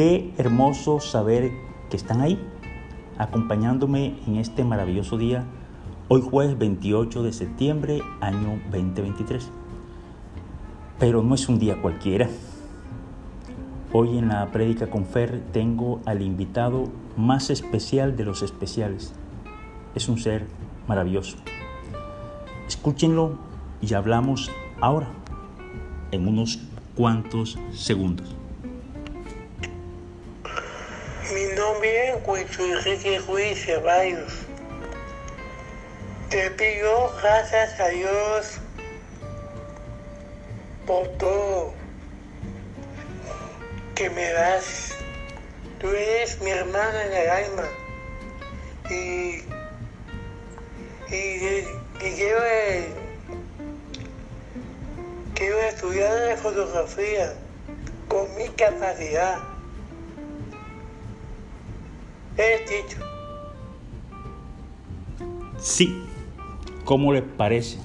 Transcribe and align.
Qué 0.00 0.32
hermoso 0.38 0.98
saber 0.98 1.52
que 1.90 1.96
están 1.98 2.22
ahí, 2.22 2.40
acompañándome 3.18 4.14
en 4.26 4.36
este 4.36 4.64
maravilloso 4.64 5.18
día, 5.18 5.44
hoy 6.08 6.22
jueves 6.22 6.56
28 6.56 7.22
de 7.22 7.34
septiembre, 7.34 8.00
año 8.22 8.62
2023. 8.72 9.50
Pero 10.98 11.22
no 11.22 11.34
es 11.34 11.46
un 11.50 11.58
día 11.58 11.82
cualquiera. 11.82 12.30
Hoy 13.92 14.16
en 14.16 14.28
la 14.28 14.50
prédica 14.50 14.88
con 14.88 15.04
Fer 15.04 15.42
tengo 15.52 16.00
al 16.06 16.22
invitado 16.22 16.84
más 17.18 17.50
especial 17.50 18.16
de 18.16 18.24
los 18.24 18.40
especiales. 18.40 19.12
Es 19.94 20.08
un 20.08 20.16
ser 20.16 20.46
maravilloso. 20.88 21.36
Escúchenlo 22.66 23.34
y 23.82 23.92
hablamos 23.92 24.50
ahora, 24.80 25.10
en 26.10 26.26
unos 26.26 26.58
cuantos 26.96 27.58
segundos. 27.74 28.39
Mi 31.32 31.44
nombre 31.54 32.08
es 32.08 32.16
Huicho 32.26 32.64
Enrique 32.64 33.20
Ruiz 33.20 33.64
Ceballos. 33.64 34.32
Te 36.28 36.50
pido 36.50 37.14
gracias 37.22 37.78
a 37.78 37.86
Dios 37.88 38.58
por 40.88 41.06
todo 41.18 41.72
que 43.94 44.10
me 44.10 44.32
das. 44.32 44.96
Tú 45.78 45.88
eres 45.90 46.40
mi 46.40 46.50
hermana 46.50 47.04
en 47.04 47.12
el 47.12 47.30
alma. 47.30 47.68
Y, 48.90 49.44
y, 51.14 51.64
y 52.00 52.14
quiero, 52.16 52.40
quiero 55.34 55.60
estudiar 55.60 56.12
la 56.12 56.36
fotografía 56.36 57.34
con 58.08 58.34
mi 58.34 58.48
capacidad. 58.48 59.49
Es 62.40 62.70
dicho. 62.70 62.96
Sí, 65.58 66.02
¿cómo 66.86 67.12
le 67.12 67.20
parece? 67.20 67.78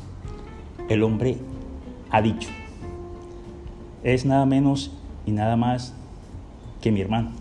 El 0.88 1.04
hombre 1.04 1.38
ha 2.10 2.22
dicho. 2.22 2.48
Es 4.02 4.26
nada 4.26 4.46
menos 4.46 4.94
y 5.26 5.34
nada 5.34 5.58
más 5.58 5.94
que 6.80 6.94
mi 6.94 7.02
hermano. 7.02 7.32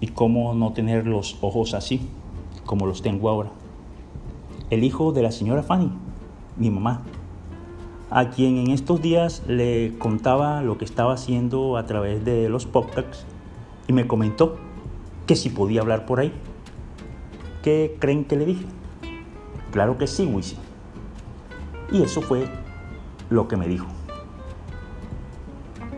¿Y 0.00 0.06
cómo 0.06 0.54
no 0.54 0.72
tener 0.72 1.08
los 1.08 1.38
ojos 1.40 1.74
así, 1.74 2.08
como 2.66 2.86
los 2.86 3.02
tengo 3.02 3.28
ahora? 3.28 3.50
El 4.70 4.84
hijo 4.84 5.10
de 5.10 5.22
la 5.22 5.32
señora 5.32 5.64
Fanny, 5.64 5.90
mi 6.56 6.70
mamá, 6.70 7.02
a 8.10 8.30
quien 8.30 8.58
en 8.58 8.70
estos 8.70 9.02
días 9.02 9.42
le 9.48 9.98
contaba 9.98 10.62
lo 10.62 10.78
que 10.78 10.84
estaba 10.84 11.14
haciendo 11.14 11.76
a 11.76 11.84
través 11.86 12.24
de 12.24 12.48
los 12.48 12.64
podcasts 12.64 13.26
y 13.88 13.92
me 13.92 14.06
comentó 14.06 14.65
que 15.26 15.36
si 15.36 15.50
podía 15.50 15.80
hablar 15.80 16.06
por 16.06 16.20
ahí. 16.20 16.32
¿Qué 17.62 17.96
creen 17.98 18.24
que 18.24 18.36
le 18.36 18.46
dije? 18.46 18.64
Claro 19.72 19.98
que 19.98 20.06
sí, 20.06 20.24
Wisi. 20.24 20.56
Y 21.90 22.02
eso 22.02 22.22
fue 22.22 22.46
lo 23.28 23.48
que 23.48 23.56
me 23.56 23.66
dijo. 23.68 23.86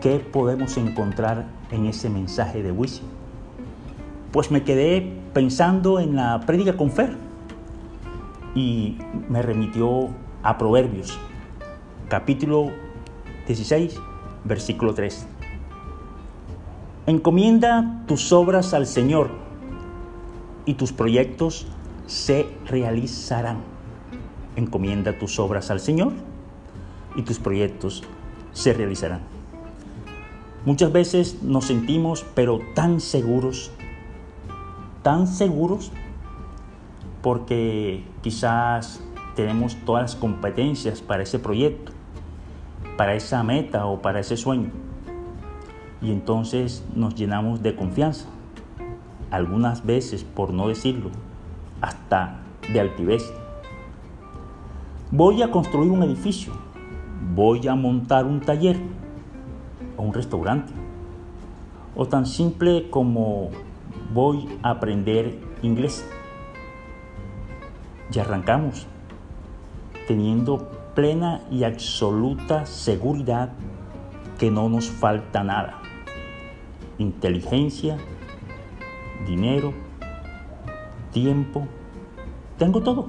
¿Qué 0.01 0.19
podemos 0.19 0.77
encontrar 0.77 1.47
en 1.71 1.85
ese 1.85 2.09
mensaje 2.09 2.63
de 2.63 2.71
Wisi? 2.71 3.01
Pues 4.31 4.49
me 4.51 4.63
quedé 4.63 5.13
pensando 5.33 5.99
en 5.99 6.15
la 6.15 6.41
prédica 6.41 6.75
con 6.77 6.91
Fer 6.91 7.15
y 8.55 8.97
me 9.29 9.41
remitió 9.41 10.09
a 10.41 10.57
Proverbios, 10.57 11.19
capítulo 12.07 12.71
16, 13.47 13.95
versículo 14.43 14.93
3. 14.93 15.27
Encomienda 17.09 18.03
tus 18.05 18.31
obras 18.31 18.75
al 18.75 18.85
Señor 18.85 19.31
y 20.67 20.75
tus 20.75 20.93
proyectos 20.93 21.65
se 22.05 22.45
realizarán. 22.67 23.61
Encomienda 24.55 25.17
tus 25.17 25.39
obras 25.39 25.71
al 25.71 25.79
Señor 25.79 26.13
y 27.15 27.23
tus 27.23 27.39
proyectos 27.39 28.03
se 28.51 28.73
realizarán. 28.73 29.21
Muchas 30.67 30.91
veces 30.91 31.41
nos 31.41 31.65
sentimos 31.65 32.27
pero 32.35 32.59
tan 32.75 32.99
seguros, 32.99 33.71
tan 35.01 35.25
seguros, 35.25 35.91
porque 37.23 38.03
quizás 38.21 39.01
tenemos 39.35 39.77
todas 39.83 40.03
las 40.03 40.15
competencias 40.15 41.01
para 41.01 41.23
ese 41.23 41.39
proyecto, 41.39 41.91
para 42.97 43.15
esa 43.15 43.41
meta 43.41 43.87
o 43.87 43.99
para 43.99 44.19
ese 44.19 44.37
sueño. 44.37 44.88
Y 46.01 46.11
entonces 46.11 46.83
nos 46.95 47.15
llenamos 47.15 47.61
de 47.61 47.75
confianza, 47.75 48.27
algunas 49.31 49.85
veces, 49.85 50.23
por 50.23 50.53
no 50.53 50.67
decirlo, 50.67 51.09
hasta 51.81 52.39
de 52.71 52.79
altivez. 52.79 53.33
Voy 55.11 55.41
a 55.41 55.51
construir 55.51 55.91
un 55.91 56.03
edificio, 56.03 56.53
voy 57.35 57.67
a 57.67 57.75
montar 57.75 58.25
un 58.25 58.39
taller 58.39 58.77
o 59.97 60.03
un 60.03 60.13
restaurante. 60.13 60.73
O 61.95 62.05
tan 62.05 62.25
simple 62.25 62.89
como 62.89 63.49
voy 64.13 64.47
a 64.63 64.71
aprender 64.71 65.37
inglés. 65.61 66.07
Y 68.13 68.19
arrancamos 68.19 68.87
teniendo 70.07 70.69
plena 70.95 71.41
y 71.51 71.63
absoluta 71.63 72.65
seguridad 72.65 73.49
que 74.39 74.49
no 74.49 74.69
nos 74.69 74.89
falta 74.89 75.43
nada. 75.43 75.78
Inteligencia, 76.99 77.97
dinero, 79.25 79.73
tiempo, 81.11 81.65
tengo 82.57 82.81
todo. 82.81 83.07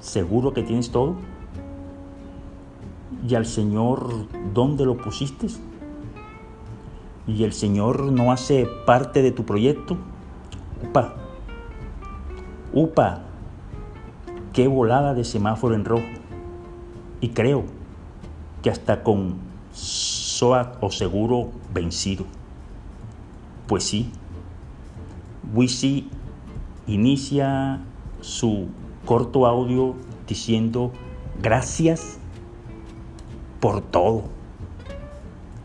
¿Seguro 0.00 0.52
que 0.52 0.62
tienes 0.62 0.90
todo? 0.90 1.14
¿Y 3.28 3.34
al 3.36 3.46
Señor 3.46 4.26
dónde 4.52 4.84
lo 4.84 4.96
pusiste? 4.96 5.46
¿Y 7.26 7.44
el 7.44 7.52
Señor 7.52 8.12
no 8.12 8.32
hace 8.32 8.68
parte 8.84 9.22
de 9.22 9.32
tu 9.32 9.44
proyecto? 9.44 9.96
Upa, 10.84 11.14
upa, 12.72 13.22
qué 14.52 14.68
volada 14.68 15.14
de 15.14 15.24
semáforo 15.24 15.74
en 15.74 15.84
rojo. 15.84 16.06
Y 17.20 17.30
creo 17.30 17.64
que 18.62 18.70
hasta 18.70 19.02
con 19.02 19.36
SOAT 20.36 20.76
o 20.82 20.90
seguro 20.90 21.50
vencido. 21.72 22.26
Pues 23.66 23.84
sí, 23.84 24.10
Wisi 25.54 26.10
inicia 26.86 27.80
su 28.20 28.68
corto 29.06 29.46
audio 29.46 29.94
diciendo 30.28 30.92
gracias 31.42 32.18
por 33.60 33.80
todo. 33.80 34.24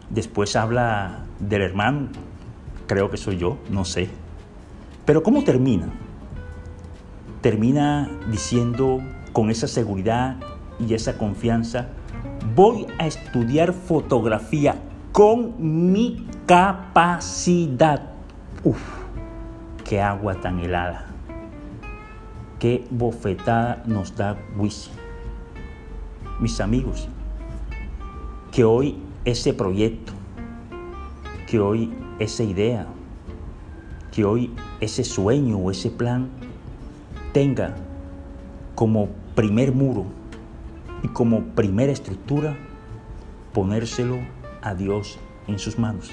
Después 0.09 0.55
habla 0.55 1.25
del 1.39 1.63
hermano, 1.63 2.07
creo 2.87 3.09
que 3.09 3.17
soy 3.17 3.37
yo, 3.37 3.57
no 3.69 3.83
sé. 3.83 4.09
Pero 5.05 5.21
¿cómo 5.21 5.43
termina? 5.43 5.89
Termina 7.41 8.09
diciendo 8.29 9.01
con 9.33 9.49
esa 9.49 9.67
seguridad 9.67 10.37
y 10.79 10.93
esa 10.93 11.17
confianza, 11.17 11.89
voy 12.55 12.87
a 12.97 13.07
estudiar 13.07 13.73
fotografía 13.73 14.75
con 15.11 15.55
mi 15.91 16.25
capacidad. 16.45 18.01
Uf, 18.63 18.81
qué 19.83 20.01
agua 20.01 20.35
tan 20.35 20.59
helada. 20.59 21.07
Qué 22.59 22.85
bofetada 22.91 23.83
nos 23.85 24.15
da 24.15 24.37
Wisi. 24.57 24.91
Mis 26.39 26.59
amigos, 26.59 27.07
que 28.51 28.63
hoy 28.63 28.97
ese 29.25 29.53
proyecto, 29.53 30.13
que 31.47 31.59
hoy 31.59 31.93
esa 32.19 32.43
idea, 32.43 32.87
que 34.11 34.25
hoy 34.25 34.53
ese 34.79 35.03
sueño 35.03 35.57
o 35.57 35.71
ese 35.71 35.89
plan 35.89 36.29
tenga 37.33 37.75
como 38.75 39.09
primer 39.35 39.71
muro 39.71 40.20
y 41.03 41.07
como 41.09 41.43
primera 41.55 41.91
estructura 41.91 42.57
ponérselo 43.53 44.19
a 44.61 44.75
Dios 44.75 45.19
en 45.47 45.59
sus 45.59 45.77
manos. 45.79 46.11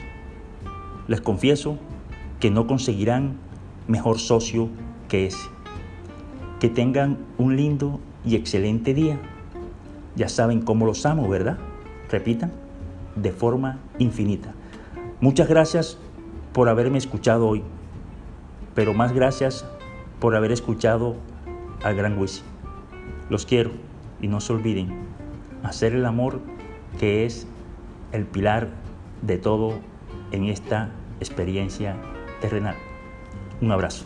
Les 1.06 1.20
confieso 1.20 1.79
que 2.40 2.50
no 2.50 2.67
conseguirán 2.67 3.37
mejor 3.87 4.19
socio 4.19 4.69
que 5.08 5.26
ese. 5.26 5.49
Que 6.61 6.69
tengan 6.69 7.19
un 7.38 7.56
lindo 7.56 8.00
y 8.25 8.37
excelente 8.37 8.94
día. 8.94 9.19
Ya 10.17 10.29
saben 10.29 10.62
cómo 10.62 10.87
los 10.87 11.06
amo, 11.06 11.29
¿verdad? 11.29 11.58
Repitan, 12.11 12.52
de 13.17 13.32
forma 13.32 13.79
infinita. 13.99 14.55
Muchas 15.20 15.49
gracias 15.49 15.99
por 16.52 16.69
haberme 16.69 16.99
escuchado 16.99 17.49
hoy, 17.49 17.62
pero 18.75 18.94
más 18.94 19.12
gracias 19.12 19.64
por 20.20 20.35
haber 20.35 20.52
escuchado 20.52 21.17
al 21.82 21.94
Gran 21.96 22.19
Wisi. 22.19 22.43
Los 23.31 23.46
quiero 23.46 23.70
y 24.20 24.29
no 24.29 24.41
se 24.41 24.53
olviden 24.53 24.88
hacer 25.62 25.94
el 25.94 26.06
amor 26.06 26.41
que 26.99 27.25
es 27.25 27.47
el 28.12 28.25
pilar 28.25 28.69
de 29.23 29.38
todo 29.38 29.79
en 30.32 30.44
esta 30.44 30.91
experiencia 31.20 31.97
terrenal. 32.41 32.76
Un 33.61 33.73
abrazo. 33.73 34.05